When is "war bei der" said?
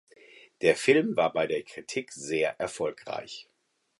1.15-1.61